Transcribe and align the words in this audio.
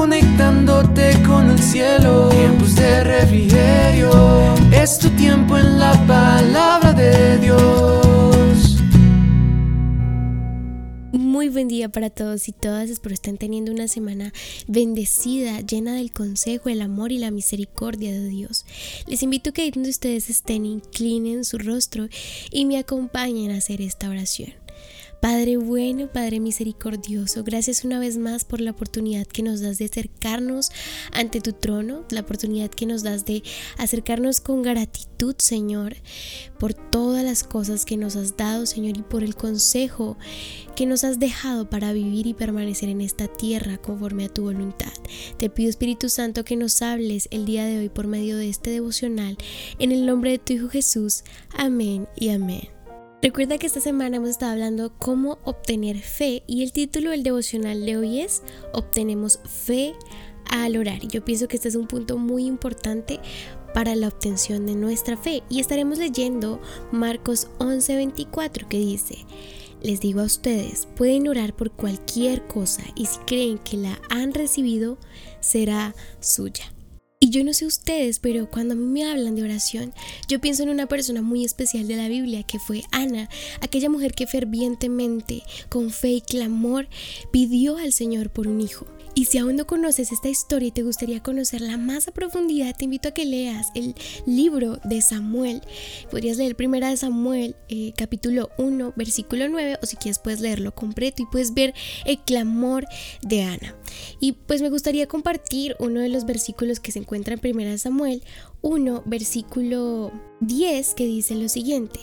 conectándote 0.00 1.12
con 1.26 1.50
el 1.50 1.58
cielo. 1.58 2.30
Tiempos 2.30 2.74
de 2.74 3.04
refrigerio, 3.04 4.10
es 4.72 4.98
tu 4.98 5.10
tiempo 5.10 5.58
en 5.58 5.78
la 5.78 5.92
palabra 6.06 6.94
de 6.94 7.36
Dios. 7.36 8.78
Muy 11.12 11.50
buen 11.50 11.68
día 11.68 11.90
para 11.90 12.08
todos 12.08 12.48
y 12.48 12.52
todas, 12.52 12.88
espero 12.88 13.12
estén 13.12 13.36
teniendo 13.36 13.72
una 13.72 13.88
semana 13.88 14.32
bendecida, 14.66 15.60
llena 15.60 15.94
del 15.96 16.12
consejo, 16.12 16.70
el 16.70 16.80
amor 16.80 17.12
y 17.12 17.18
la 17.18 17.30
misericordia 17.30 18.10
de 18.10 18.26
Dios. 18.26 18.64
Les 19.06 19.22
invito 19.22 19.50
a 19.50 19.52
que 19.52 19.70
donde 19.70 19.90
ustedes 19.90 20.30
estén, 20.30 20.64
inclinen 20.64 21.44
su 21.44 21.58
rostro 21.58 22.08
y 22.50 22.64
me 22.64 22.78
acompañen 22.78 23.50
a 23.50 23.58
hacer 23.58 23.82
esta 23.82 24.08
oración. 24.08 24.54
Padre 25.20 25.58
bueno, 25.58 26.08
Padre 26.10 26.40
misericordioso, 26.40 27.44
gracias 27.44 27.84
una 27.84 27.98
vez 27.98 28.16
más 28.16 28.44
por 28.44 28.60
la 28.60 28.70
oportunidad 28.70 29.26
que 29.26 29.42
nos 29.42 29.60
das 29.60 29.78
de 29.78 29.84
acercarnos 29.84 30.70
ante 31.12 31.42
tu 31.42 31.52
trono, 31.52 32.04
la 32.10 32.20
oportunidad 32.20 32.70
que 32.70 32.86
nos 32.86 33.02
das 33.02 33.26
de 33.26 33.42
acercarnos 33.76 34.40
con 34.40 34.62
gratitud, 34.62 35.34
Señor, 35.36 35.96
por 36.58 36.72
todas 36.72 37.22
las 37.22 37.44
cosas 37.44 37.84
que 37.84 37.98
nos 37.98 38.16
has 38.16 38.38
dado, 38.38 38.64
Señor, 38.64 38.96
y 38.96 39.02
por 39.02 39.22
el 39.22 39.36
consejo 39.36 40.16
que 40.74 40.86
nos 40.86 41.04
has 41.04 41.18
dejado 41.18 41.68
para 41.68 41.92
vivir 41.92 42.26
y 42.26 42.32
permanecer 42.32 42.88
en 42.88 43.02
esta 43.02 43.28
tierra 43.28 43.76
conforme 43.76 44.24
a 44.24 44.28
tu 44.28 44.44
voluntad. 44.44 44.92
Te 45.36 45.50
pido, 45.50 45.68
Espíritu 45.68 46.08
Santo, 46.08 46.44
que 46.44 46.56
nos 46.56 46.80
hables 46.80 47.28
el 47.30 47.44
día 47.44 47.66
de 47.66 47.78
hoy 47.78 47.88
por 47.90 48.06
medio 48.06 48.38
de 48.38 48.48
este 48.48 48.70
devocional, 48.70 49.36
en 49.78 49.92
el 49.92 50.06
nombre 50.06 50.30
de 50.30 50.38
tu 50.38 50.54
Hijo 50.54 50.68
Jesús. 50.70 51.24
Amén 51.54 52.08
y 52.16 52.30
amén. 52.30 52.79
Recuerda 53.22 53.58
que 53.58 53.66
esta 53.66 53.82
semana 53.82 54.16
hemos 54.16 54.30
estado 54.30 54.52
hablando 54.52 54.94
cómo 54.98 55.38
obtener 55.44 55.98
fe 55.98 56.42
y 56.46 56.62
el 56.62 56.72
título 56.72 57.10
del 57.10 57.22
devocional 57.22 57.84
de 57.84 57.98
hoy 57.98 58.20
es 58.20 58.42
Obtenemos 58.72 59.40
fe 59.44 59.92
al 60.46 60.78
orar. 60.78 61.06
Yo 61.06 61.22
pienso 61.22 61.46
que 61.46 61.56
este 61.56 61.68
es 61.68 61.74
un 61.74 61.86
punto 61.86 62.16
muy 62.16 62.46
importante 62.46 63.20
para 63.74 63.94
la 63.94 64.08
obtención 64.08 64.64
de 64.64 64.74
nuestra 64.74 65.18
fe 65.18 65.42
y 65.50 65.60
estaremos 65.60 65.98
leyendo 65.98 66.62
Marcos 66.92 67.48
11:24 67.58 68.66
que 68.68 68.78
dice, 68.78 69.26
les 69.82 70.00
digo 70.00 70.22
a 70.22 70.24
ustedes, 70.24 70.86
pueden 70.96 71.28
orar 71.28 71.54
por 71.54 71.72
cualquier 71.72 72.46
cosa 72.46 72.82
y 72.94 73.04
si 73.04 73.18
creen 73.26 73.58
que 73.58 73.76
la 73.76 74.00
han 74.08 74.32
recibido, 74.32 74.96
será 75.40 75.94
suya. 76.20 76.72
Yo 77.30 77.44
no 77.44 77.52
sé 77.52 77.64
ustedes, 77.64 78.18
pero 78.18 78.50
cuando 78.50 78.74
a 78.74 78.76
mí 78.76 78.84
me 78.84 79.08
hablan 79.08 79.36
de 79.36 79.44
oración, 79.44 79.94
yo 80.26 80.40
pienso 80.40 80.64
en 80.64 80.68
una 80.68 80.88
persona 80.88 81.22
muy 81.22 81.44
especial 81.44 81.86
de 81.86 81.94
la 81.94 82.08
Biblia, 82.08 82.42
que 82.42 82.58
fue 82.58 82.82
Ana, 82.90 83.28
aquella 83.60 83.88
mujer 83.88 84.14
que 84.14 84.26
fervientemente, 84.26 85.44
con 85.68 85.90
fe 85.90 86.08
y 86.08 86.20
clamor, 86.22 86.88
pidió 87.30 87.76
al 87.76 87.92
Señor 87.92 88.30
por 88.30 88.48
un 88.48 88.60
hijo. 88.60 88.84
Y 89.14 89.24
si 89.26 89.38
aún 89.38 89.56
no 89.56 89.66
conoces 89.66 90.12
esta 90.12 90.28
historia 90.28 90.68
y 90.68 90.72
te 90.72 90.82
gustaría 90.82 91.22
conocerla 91.22 91.76
más 91.76 92.08
a 92.08 92.12
profundidad, 92.12 92.76
te 92.76 92.84
invito 92.84 93.08
a 93.08 93.12
que 93.12 93.24
leas 93.24 93.68
el 93.74 93.94
libro 94.24 94.80
de 94.84 95.02
Samuel. 95.02 95.62
Podrías 96.10 96.36
leer 96.36 96.56
primera 96.56 96.90
de 96.90 96.96
Samuel, 96.96 97.56
eh, 97.68 97.92
capítulo 97.96 98.50
1, 98.58 98.92
versículo 98.96 99.48
9, 99.48 99.78
o 99.82 99.86
si 99.86 99.96
quieres 99.96 100.20
puedes 100.20 100.40
leerlo 100.40 100.74
completo 100.74 101.22
y 101.22 101.26
puedes 101.26 101.54
ver 101.54 101.74
el 102.06 102.20
clamor 102.20 102.86
de 103.22 103.42
Ana. 103.42 103.74
Y 104.20 104.32
pues 104.32 104.62
me 104.62 104.70
gustaría 104.70 105.06
compartir 105.06 105.76
uno 105.80 106.00
de 106.00 106.08
los 106.08 106.24
versículos 106.24 106.78
que 106.78 106.92
se 106.92 107.00
encuentra 107.00 107.19
en 107.26 107.40
primera 107.40 107.70
de 107.70 107.78
Samuel 107.78 108.22
1, 108.62 109.02
versículo 109.06 110.12
10, 110.40 110.94
que 110.94 111.06
dice 111.06 111.34
lo 111.34 111.48
siguiente. 111.48 112.00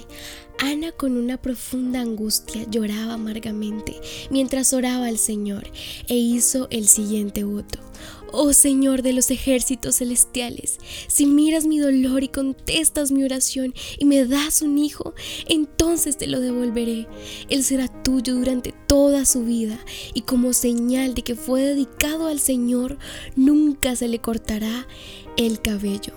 Ana 0.59 0.91
con 0.91 1.17
una 1.17 1.37
profunda 1.37 2.01
angustia 2.01 2.65
lloraba 2.69 3.13
amargamente 3.13 3.99
mientras 4.31 4.73
oraba 4.73 5.05
al 5.05 5.17
Señor 5.17 5.65
e 6.07 6.15
hizo 6.15 6.67
el 6.71 6.87
siguiente 6.87 7.43
voto. 7.43 7.79
Oh 8.31 8.51
Señor 8.51 9.03
de 9.03 9.13
los 9.13 9.31
ejércitos 9.31 9.97
celestiales, 9.97 10.79
si 11.07 11.25
miras 11.25 11.65
mi 11.65 11.79
dolor 11.79 12.23
y 12.23 12.27
contestas 12.27 13.11
mi 13.11 13.23
oración 13.23 13.73
y 13.97 14.05
me 14.05 14.25
das 14.25 14.61
un 14.61 14.77
hijo, 14.77 15.13
entonces 15.47 16.17
te 16.17 16.27
lo 16.27 16.39
devolveré. 16.39 17.07
Él 17.49 17.63
será 17.63 17.87
tuyo 17.87 18.35
durante 18.35 18.73
toda 18.87 19.25
su 19.25 19.43
vida 19.45 19.79
y 20.13 20.21
como 20.21 20.53
señal 20.53 21.13
de 21.13 21.23
que 21.23 21.35
fue 21.35 21.61
dedicado 21.61 22.27
al 22.27 22.39
Señor, 22.39 22.97
nunca 23.35 23.95
se 23.95 24.07
le 24.07 24.19
cortará 24.19 24.87
el 25.37 25.61
cabello. 25.61 26.13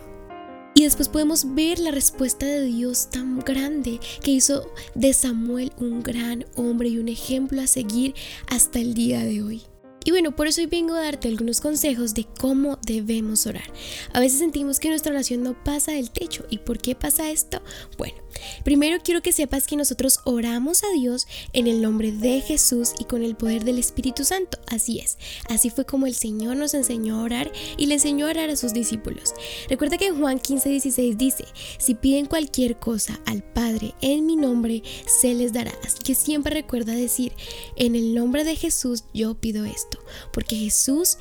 Y 0.75 0.85
después 0.85 1.09
podemos 1.09 1.55
ver 1.55 1.79
la 1.79 1.91
respuesta 1.91 2.47
de 2.47 2.65
Dios 2.65 3.11
tan 3.11 3.41
grande 3.41 4.01
que 4.23 4.31
hizo 4.31 4.71
de 4.95 5.13
Samuel 5.13 5.73
un 5.79 6.03
gran 6.03 6.47
hombre 6.57 6.89
y 6.89 6.99
un 6.99 7.09
ejemplo 7.09 7.61
a 7.61 7.67
seguir 7.67 8.15
hasta 8.47 8.79
el 8.79 8.95
día 8.95 9.21
de 9.21 9.43
hoy. 9.43 9.70
Y 10.05 10.13
bueno, 10.13 10.35
por 10.35 10.47
eso 10.47 10.63
hoy 10.63 10.67
vengo 10.67 10.95
a 10.95 11.03
darte 11.03 11.29
algunos 11.29 11.61
consejos 11.61 12.15
de 12.15 12.27
cómo 12.41 12.79
debemos 12.83 13.47
orar. 13.47 13.71
A 14.15 14.21
veces 14.21 14.39
sentimos 14.39 14.81
que 14.81 14.89
nuestra 14.89 15.13
oración 15.13 15.43
no 15.43 15.63
pasa 15.63 15.93
del 15.93 16.11
techo. 16.11 16.47
¿Y 16.49 16.59
por 16.59 16.79
qué 16.79 16.95
pasa 16.95 17.31
esto? 17.31 17.61
Bueno, 17.99 18.17
primero 18.65 18.99
quiero 19.05 19.21
que 19.21 19.33
sepas 19.33 19.67
que 19.67 19.77
nosotros 19.77 20.21
oramos 20.25 20.85
a 20.85 20.93
Dios 20.95 21.27
en 21.53 21.67
el 21.67 21.83
nombre 21.83 22.13
de 22.13 22.41
Jesús 22.41 22.93
y 22.99 23.05
con 23.05 23.23
el 23.23 23.37
poder 23.37 23.65
del 23.65 23.79
Espíritu 23.79 24.25
Santo. 24.25 24.59
Así 24.69 25.01
es. 25.01 25.19
Así 25.49 25.69
fue 25.69 25.85
como 25.85 26.07
el 26.07 26.15
Señor 26.15 26.57
nos 26.57 26.73
enseñó 26.73 27.21
a 27.21 27.25
orar 27.25 27.53
y 27.77 27.87
le 27.87 27.95
enseñó 27.95 28.27
a 28.27 28.31
orar 28.31 28.49
a 28.49 28.57
sus 28.57 28.73
discípulos. 28.73 29.35
Recuerda 29.69 29.99
que 29.99 30.07
en 30.07 30.19
Juan 30.19 30.39
15, 30.39 30.69
16 30.71 31.19
dice, 31.19 31.45
si 31.79 31.95
piden 31.95 32.25
cualquier 32.25 32.79
cosa 32.79 33.21
al 33.27 33.43
Padre 33.43 33.95
en 34.01 34.25
mi 34.25 34.37
nombre, 34.37 34.83
se 35.07 35.35
les 35.35 35.53
dará. 35.53 35.73
Así 35.85 35.99
que 35.99 36.15
siempre 36.15 36.55
recuerda 36.55 36.95
decir, 36.95 37.33
en 37.77 37.95
el 37.95 38.15
nombre 38.15 38.45
de 38.45 38.57
Jesús 38.57 39.05
yo 39.13 39.35
pido 39.35 39.67
esto 39.67 39.90
porque 40.33 40.57
Jesús 40.57 41.19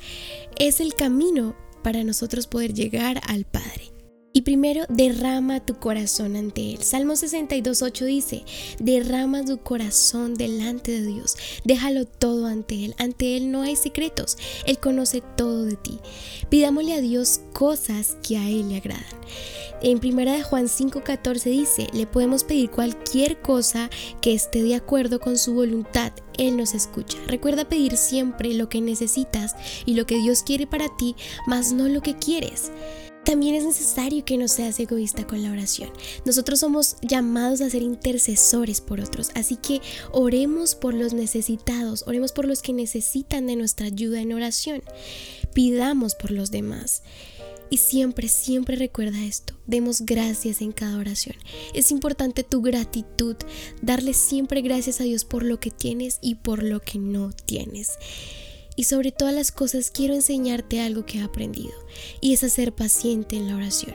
es 0.58 0.80
el 0.80 0.94
camino 0.94 1.56
para 1.82 2.04
nosotros 2.04 2.46
poder 2.46 2.74
llegar 2.74 3.20
al 3.26 3.44
Padre. 3.44 3.79
Y 4.32 4.42
primero, 4.42 4.84
derrama 4.88 5.58
tu 5.58 5.74
corazón 5.80 6.36
ante 6.36 6.74
Él. 6.74 6.82
Salmo 6.82 7.14
62.8 7.14 8.04
dice, 8.06 8.44
derrama 8.78 9.44
tu 9.44 9.58
corazón 9.58 10.34
delante 10.34 10.92
de 10.92 11.04
Dios. 11.04 11.36
Déjalo 11.64 12.04
todo 12.04 12.46
ante 12.46 12.84
Él. 12.84 12.94
Ante 12.98 13.36
Él 13.36 13.50
no 13.50 13.62
hay 13.62 13.74
secretos. 13.74 14.38
Él 14.66 14.78
conoce 14.78 15.20
todo 15.36 15.64
de 15.64 15.74
ti. 15.74 15.98
Pidámosle 16.48 16.94
a 16.94 17.00
Dios 17.00 17.40
cosas 17.52 18.16
que 18.22 18.38
a 18.38 18.48
Él 18.48 18.68
le 18.68 18.76
agradan. 18.76 19.04
En 19.82 19.98
primera 19.98 20.34
de 20.34 20.42
Juan 20.44 20.66
5.14 20.66 21.44
dice, 21.44 21.88
le 21.92 22.06
podemos 22.06 22.44
pedir 22.44 22.70
cualquier 22.70 23.40
cosa 23.40 23.90
que 24.20 24.34
esté 24.34 24.62
de 24.62 24.76
acuerdo 24.76 25.18
con 25.18 25.38
su 25.38 25.54
voluntad. 25.54 26.12
Él 26.38 26.56
nos 26.56 26.74
escucha. 26.74 27.18
Recuerda 27.26 27.68
pedir 27.68 27.96
siempre 27.96 28.54
lo 28.54 28.68
que 28.68 28.80
necesitas 28.80 29.56
y 29.86 29.94
lo 29.94 30.06
que 30.06 30.18
Dios 30.18 30.44
quiere 30.44 30.68
para 30.68 30.94
ti, 30.96 31.16
más 31.46 31.72
no 31.72 31.88
lo 31.88 32.00
que 32.00 32.16
quieres. 32.16 32.70
También 33.30 33.54
es 33.54 33.64
necesario 33.64 34.24
que 34.24 34.36
no 34.36 34.48
seas 34.48 34.80
egoísta 34.80 35.24
con 35.24 35.40
la 35.44 35.52
oración. 35.52 35.88
Nosotros 36.24 36.58
somos 36.58 36.96
llamados 37.00 37.60
a 37.60 37.70
ser 37.70 37.80
intercesores 37.80 38.80
por 38.80 39.00
otros, 39.00 39.30
así 39.36 39.54
que 39.54 39.80
oremos 40.10 40.74
por 40.74 40.94
los 40.94 41.12
necesitados, 41.12 42.02
oremos 42.08 42.32
por 42.32 42.48
los 42.48 42.60
que 42.60 42.72
necesitan 42.72 43.46
de 43.46 43.54
nuestra 43.54 43.86
ayuda 43.86 44.20
en 44.20 44.32
oración. 44.32 44.82
Pidamos 45.54 46.16
por 46.16 46.32
los 46.32 46.50
demás. 46.50 47.04
Y 47.70 47.76
siempre, 47.76 48.26
siempre 48.26 48.74
recuerda 48.74 49.24
esto. 49.24 49.54
Demos 49.64 50.00
gracias 50.00 50.60
en 50.60 50.72
cada 50.72 50.98
oración. 50.98 51.36
Es 51.72 51.92
importante 51.92 52.42
tu 52.42 52.62
gratitud, 52.62 53.36
darle 53.80 54.12
siempre 54.12 54.60
gracias 54.60 55.00
a 55.00 55.04
Dios 55.04 55.24
por 55.24 55.44
lo 55.44 55.60
que 55.60 55.70
tienes 55.70 56.18
y 56.20 56.34
por 56.34 56.64
lo 56.64 56.80
que 56.80 56.98
no 56.98 57.30
tienes. 57.30 57.90
Y 58.80 58.84
sobre 58.84 59.12
todas 59.12 59.34
las 59.34 59.52
cosas 59.52 59.90
quiero 59.90 60.14
enseñarte 60.14 60.80
algo 60.80 61.04
que 61.04 61.18
he 61.18 61.22
aprendido 61.22 61.74
y 62.22 62.32
es 62.32 62.42
a 62.44 62.48
ser 62.48 62.72
paciente 62.72 63.36
en 63.36 63.46
la 63.46 63.56
oración. 63.56 63.94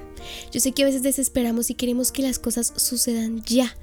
Yo 0.52 0.60
sé 0.60 0.74
que 0.74 0.84
a 0.84 0.86
veces 0.86 1.02
desesperamos 1.02 1.72
y 1.72 1.74
queremos 1.74 2.12
que 2.12 2.22
las 2.22 2.38
cosas 2.38 2.72
sucedan 2.76 3.44
ya, 3.46 3.76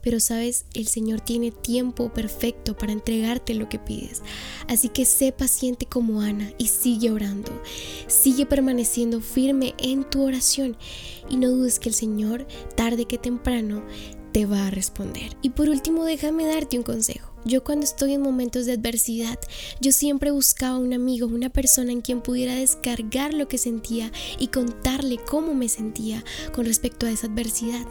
pero 0.00 0.18
sabes, 0.18 0.64
el 0.72 0.86
Señor 0.86 1.20
tiene 1.20 1.50
tiempo 1.50 2.10
perfecto 2.10 2.74
para 2.74 2.92
entregarte 2.92 3.52
lo 3.52 3.68
que 3.68 3.78
pides. 3.78 4.22
Así 4.66 4.88
que 4.88 5.04
sé 5.04 5.30
paciente 5.30 5.84
como 5.84 6.22
Ana 6.22 6.50
y 6.56 6.68
sigue 6.68 7.10
orando. 7.10 7.52
Sigue 8.06 8.46
permaneciendo 8.46 9.20
firme 9.20 9.74
en 9.76 10.08
tu 10.08 10.22
oración 10.22 10.78
y 11.28 11.36
no 11.36 11.50
dudes 11.50 11.78
que 11.78 11.90
el 11.90 11.94
Señor, 11.94 12.46
tarde 12.76 13.04
que 13.04 13.18
temprano, 13.18 13.84
te 14.32 14.46
va 14.46 14.68
a 14.68 14.70
responder. 14.70 15.36
Y 15.42 15.50
por 15.50 15.68
último, 15.68 16.06
déjame 16.06 16.46
darte 16.46 16.78
un 16.78 16.82
consejo. 16.82 17.25
Yo 17.46 17.62
cuando 17.62 17.84
estoy 17.84 18.12
en 18.14 18.22
momentos 18.22 18.66
de 18.66 18.72
adversidad, 18.72 19.38
yo 19.80 19.92
siempre 19.92 20.32
buscaba 20.32 20.78
un 20.78 20.92
amigo, 20.92 21.28
una 21.28 21.48
persona 21.48 21.92
en 21.92 22.00
quien 22.00 22.20
pudiera 22.20 22.56
descargar 22.56 23.34
lo 23.34 23.46
que 23.46 23.56
sentía 23.56 24.10
y 24.40 24.48
contarle 24.48 25.18
cómo 25.18 25.54
me 25.54 25.68
sentía 25.68 26.24
con 26.52 26.66
respecto 26.66 27.06
a 27.06 27.10
esa 27.12 27.28
adversidad. 27.28 27.86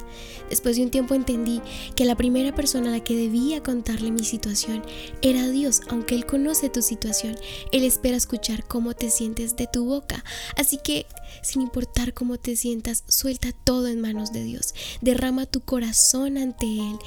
Después 0.50 0.76
de 0.76 0.84
un 0.84 0.92
tiempo 0.92 1.14
entendí 1.16 1.62
que 1.96 2.04
la 2.04 2.18
primera 2.18 2.54
persona 2.54 2.90
a 2.90 2.92
la 2.92 3.00
que 3.00 3.16
debía 3.16 3.64
contarle 3.64 4.12
mi 4.12 4.26
situación 4.26 4.84
era 5.22 5.48
Dios, 5.48 5.80
aunque 5.88 6.16
Él 6.16 6.26
conoce 6.26 6.70
tu 6.70 6.82
situación, 6.82 7.38
Él 7.72 7.86
espera 7.86 8.18
escuchar 8.18 8.68
cómo 8.68 8.94
te 8.94 9.10
sientes 9.10 9.56
de 9.56 9.68
tu 9.68 9.86
boca. 9.86 10.26
Así 10.58 10.80
que, 10.84 11.06
sin 11.42 11.62
importar 11.62 12.14
cómo 12.14 12.38
te 12.38 12.58
sientas, 12.58 13.06
suelta 13.08 13.54
todo 13.54 13.88
en 13.88 14.02
manos 14.02 14.34
de 14.34 14.44
Dios, 14.44 14.76
derrama 15.00 15.46
tu 15.46 15.62
corazón 15.62 16.38
ante 16.38 16.66
Él 16.66 17.00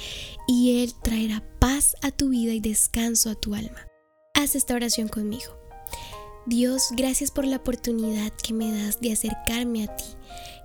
y 0.49 0.81
Él 0.81 0.95
traerá 1.03 1.43
paz 1.59 1.95
a 2.01 2.09
tu 2.09 2.29
vida 2.29 2.53
y 2.53 2.59
descanso 2.59 3.29
a 3.29 3.35
tu 3.35 3.53
alma. 3.53 3.85
Haz 4.33 4.55
esta 4.55 4.73
oración 4.73 5.07
conmigo. 5.07 5.55
Dios, 6.47 6.87
gracias 6.97 7.29
por 7.29 7.45
la 7.45 7.57
oportunidad 7.57 8.33
que 8.33 8.55
me 8.55 8.71
das 8.71 8.99
de 8.99 9.11
acercarme 9.11 9.83
a 9.83 9.95
ti. 9.95 10.05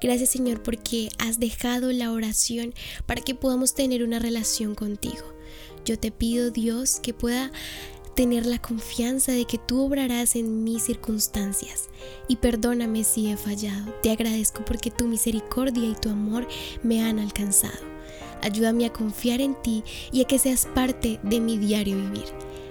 Gracias 0.01 0.31
Señor 0.31 0.63
porque 0.63 1.11
has 1.19 1.39
dejado 1.39 1.93
la 1.93 2.13
oración 2.13 2.73
para 3.05 3.21
que 3.21 3.35
podamos 3.35 3.75
tener 3.75 4.03
una 4.03 4.19
relación 4.19 4.75
contigo. 4.75 5.35
Yo 5.85 5.99
te 5.99 6.11
pido 6.11 6.51
Dios 6.51 6.99
que 7.03 7.13
pueda 7.13 7.53
tener 8.17 8.47
la 8.47 8.63
confianza 8.63 9.33
de 9.33 9.45
que 9.45 9.59
tú 9.59 9.83
obrarás 9.83 10.35
en 10.35 10.65
mis 10.65 10.85
circunstancias. 10.85 11.91
Y 12.27 12.37
perdóname 12.37 13.05
si 13.05 13.29
he 13.29 13.37
fallado. 13.37 13.93
Te 14.03 14.11
agradezco 14.11 14.65
porque 14.65 14.91
tu 14.91 15.09
misericordia 15.09 15.87
y 15.87 15.95
tu 15.95 16.09
amor 16.09 16.49
me 16.83 17.03
han 17.03 17.19
alcanzado. 17.19 17.94
Ayúdame 18.43 18.87
a 18.87 18.93
confiar 18.93 19.41
en 19.41 19.55
ti 19.63 19.83
y 20.13 20.23
a 20.23 20.25
que 20.27 20.39
seas 20.39 20.67
parte 20.75 21.21
de 21.23 21.41
mi 21.41 21.59
diario 21.59 21.97
vivir. 21.97 22.27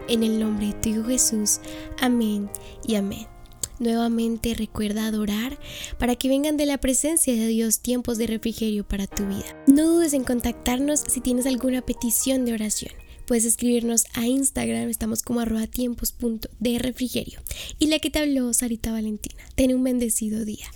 En 0.08 0.24
el 0.24 0.40
nombre 0.40 0.68
de 0.68 0.74
tu 0.74 0.90
Hijo 0.90 1.04
Jesús. 1.06 1.60
Amén 2.00 2.50
y 2.86 2.96
amén. 2.96 3.28
Nuevamente 3.80 4.54
recuerda 4.54 5.08
adorar 5.08 5.60
para 5.98 6.16
que 6.16 6.30
vengan 6.30 6.58
de 6.58 6.66
la 6.66 6.78
presencia 6.78 7.34
de 7.34 7.48
Dios 7.48 7.80
tiempos 7.80 8.18
de 8.18 8.28
refrigerio 8.28 8.88
para 8.88 9.08
tu 9.08 9.26
vida. 9.26 9.46
No 9.68 9.88
dudes 9.88 10.14
en 10.14 10.24
contactarnos 10.24 11.02
si 11.08 11.22
tienes 11.22 11.46
alguna 11.46 11.82
petición 11.82 12.46
de 12.46 12.54
oración. 12.54 12.94
Puedes 13.26 13.46
escribirnos 13.46 14.06
a 14.14 14.28
Instagram, 14.28 14.90
estamos 14.90 15.24
como 15.24 15.40
arroba 15.40 15.66
tiempos 15.68 16.14
de 16.60 16.80
refrigerio. 16.80 17.40
Y 17.80 17.88
la 17.88 18.00
que 18.00 18.10
te 18.10 18.20
habló, 18.20 18.54
Sarita 18.54 18.92
Valentina. 18.92 19.42
Ten 19.56 19.74
un 19.74 19.84
bendecido 19.84 20.46
día. 20.46 20.68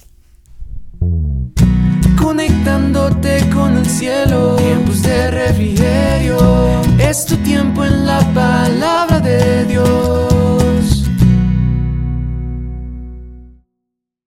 Conectándote 2.20 3.50
con 3.54 3.78
el 3.78 3.86
cielo. 3.86 4.57
Es 7.10 7.26
tu 7.26 7.38
tiempo 7.38 7.86
en 7.86 8.06
la 8.06 8.20
palabra. 8.34 9.17